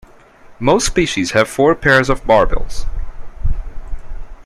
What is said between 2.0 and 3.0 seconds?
of barbels.